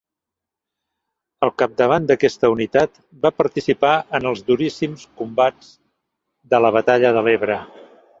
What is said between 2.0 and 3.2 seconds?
d'aquesta unitat